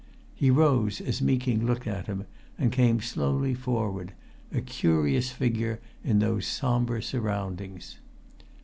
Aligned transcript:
He 0.33 0.49
rose 0.49 0.99
as 0.99 1.21
Meeking 1.21 1.63
looked 1.67 1.85
at 1.85 2.07
him, 2.07 2.25
and 2.57 2.71
came 2.71 3.01
slowly 3.01 3.53
forward 3.53 4.13
a 4.51 4.59
curious 4.59 5.29
figure 5.29 5.79
in 6.03 6.17
those 6.17 6.47
sombre 6.47 7.03
surroundings. 7.03 7.99